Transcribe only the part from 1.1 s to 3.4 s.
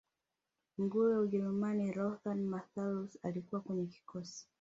wa ujerumani lothar matthaus